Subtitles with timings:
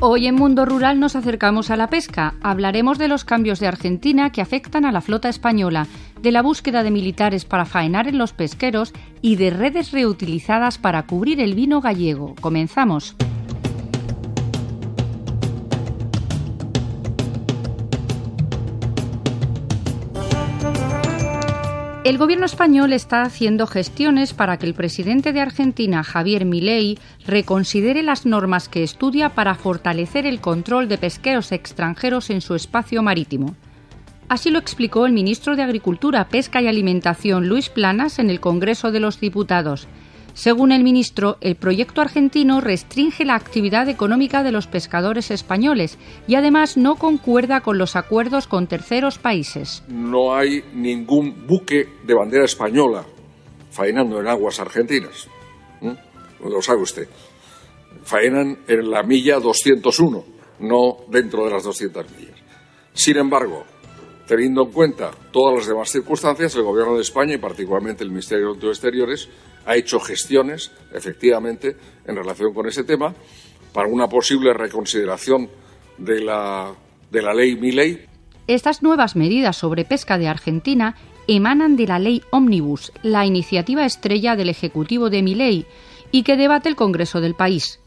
[0.00, 2.34] Hoy en Mundo Rural nos acercamos a la pesca.
[2.42, 5.86] Hablaremos de los cambios de Argentina que afectan a la flota española,
[6.20, 11.04] de la búsqueda de militares para faenar en los pesqueros y de redes reutilizadas para
[11.04, 12.34] cubrir el vino gallego.
[12.40, 13.14] Comenzamos.
[22.02, 28.02] El gobierno español está haciendo gestiones para que el presidente de Argentina, Javier Milei, reconsidere
[28.02, 33.54] las normas que estudia para fortalecer el control de pesqueros extranjeros en su espacio marítimo.
[34.30, 38.92] Así lo explicó el ministro de Agricultura, Pesca y Alimentación, Luis Planas, en el Congreso
[38.92, 39.86] de los Diputados.
[40.34, 46.34] Según el ministro, el proyecto argentino restringe la actividad económica de los pescadores españoles y
[46.34, 49.82] además no concuerda con los acuerdos con terceros países.
[49.88, 53.04] No hay ningún buque de bandera española
[53.70, 55.28] faenando en aguas argentinas.
[56.42, 57.08] Lo sabe usted.
[58.04, 60.24] Faenan en la milla 201,
[60.60, 62.36] no dentro de las 200 millas.
[62.92, 63.64] Sin embargo,
[64.30, 68.54] teniendo en cuenta todas las demás circunstancias, el Gobierno de España y particularmente el Ministerio
[68.54, 69.28] de Exteriores
[69.66, 73.12] ha hecho gestiones, efectivamente, en relación con ese tema,
[73.72, 75.50] para una posible reconsideración
[75.98, 76.72] de la,
[77.10, 78.06] de la ley Miley.
[78.46, 80.94] Estas nuevas medidas sobre pesca de Argentina
[81.26, 85.66] emanan de la ley Omnibus, la iniciativa estrella del Ejecutivo de Miley,
[86.12, 87.80] y que debate el Congreso del país.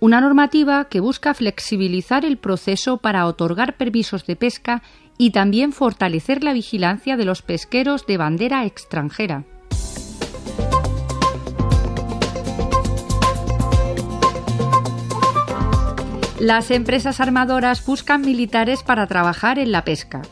[0.00, 4.82] Una normativa que busca flexibilizar el proceso para otorgar permisos de pesca
[5.18, 9.44] y también fortalecer la vigilancia de los pesqueros de bandera extranjera.
[16.38, 20.22] Las empresas armadoras buscan militares para trabajar en la pesca.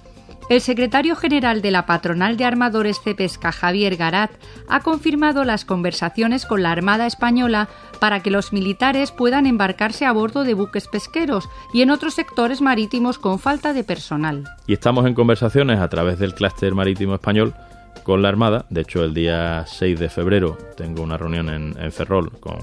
[0.49, 4.31] El secretario general de la Patronal de Armadores de Pesca, Javier Garat,
[4.69, 10.13] ha confirmado las conversaciones con la Armada Española para que los militares puedan embarcarse a
[10.13, 14.45] bordo de buques pesqueros y en otros sectores marítimos con falta de personal.
[14.69, 17.53] Y estamos en conversaciones a través del clúster marítimo español
[18.03, 18.67] con la Armada.
[18.71, 22.59] De hecho, el día 6 de febrero tengo una reunión en, Ferrol con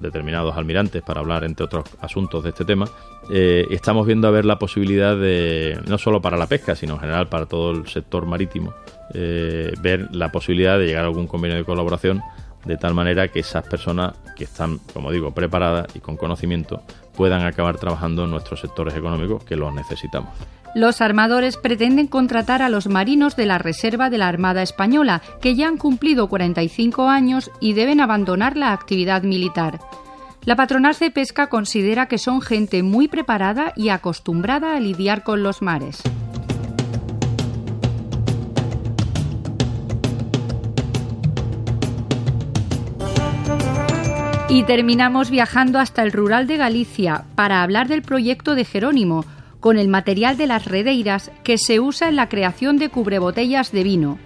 [0.00, 2.88] determinados almirantes para hablar, entre otros asuntos, de este tema.
[3.30, 7.00] Eh, estamos viendo a ver la posibilidad de, no solo para la pesca, sino en
[7.00, 8.74] general para todo el sector marítimo,
[9.12, 12.22] eh, ver la posibilidad de llegar a algún convenio de colaboración
[12.64, 16.82] de tal manera que esas personas que están, como digo, preparadas y con conocimiento
[17.16, 20.30] puedan acabar trabajando en nuestros sectores económicos que los necesitamos.
[20.74, 25.54] Los armadores pretenden contratar a los marinos de la Reserva de la Armada Española, que
[25.54, 29.78] ya han cumplido 45 años y deben abandonar la actividad militar.
[30.44, 35.44] La patronal de pesca considera que son gente muy preparada y acostumbrada a lidiar con
[35.44, 36.02] los mares.
[44.48, 49.24] Y terminamos viajando hasta el rural de Galicia para hablar del proyecto de Jerónimo,
[49.64, 53.82] con el material de las redeiras que se usa en la creación de cubrebotellas de
[53.82, 54.18] vino.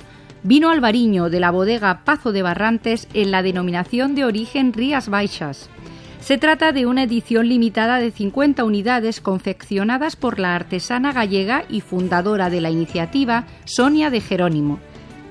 [0.42, 5.70] Vino albariño de la bodega Pazo de Barrantes en la denominación de origen Rías Baixas.
[6.18, 11.82] Se trata de una edición limitada de 50 unidades confeccionadas por la artesana gallega y
[11.82, 14.80] fundadora de la iniciativa, Sonia de Jerónimo.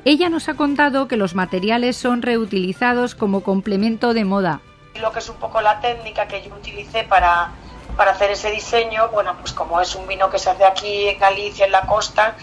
[0.05, 4.61] Ella nos ha contado que los materiales son reutilizados como complemento de moda.
[5.01, 7.51] Lo que es un poco la técnica que yo utilicé para
[7.97, 11.19] para hacer ese diseño, bueno, pues como es un vino que se hace aquí en
[11.19, 12.35] Galicia, en la costa,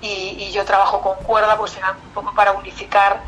[0.00, 3.22] y, yo trabajo con cuerda, pues era un poco para unificar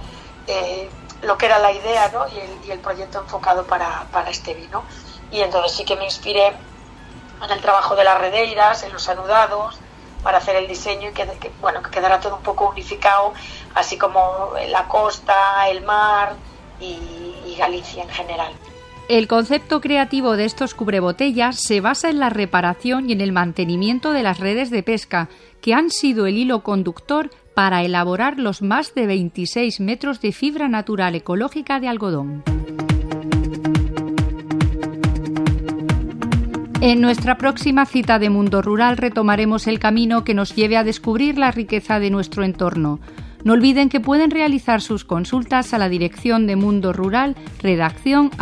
[0.47, 0.91] eh,
[1.23, 2.27] lo que era la idea ¿no?
[2.29, 4.83] y, el, proyecto enfocado para, este vino.
[5.31, 9.79] Y entonces sí que me inspiré en el trabajo de las redeiras, en los anudados,
[10.23, 13.33] para hacer el diseño y que, bueno, que quedara todo un poco unificado,
[13.75, 16.35] así como la costa, el mar
[16.81, 18.53] y Galicia en general.
[19.09, 24.11] El concepto creativo de estos cubrebotellas se basa en la reparación y en el mantenimiento
[24.11, 25.29] de las redes de pesca,
[25.61, 30.69] que han sido el hilo conductor para elaborar los más de 26 metros de fibra
[30.69, 32.43] natural ecológica de algodón.
[36.81, 41.39] En nuestra próxima cita de Mundo Rural retomaremos el camino que nos lleve a descubrir
[41.39, 42.99] la riqueza de nuestro entorno.
[43.47, 48.33] No olviden que pueden realizar sus consultas a la dirección de Mundo Rural, redacción.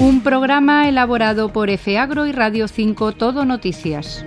[0.00, 4.24] Un programa elaborado por FAgro y Radio 5 Todo Noticias.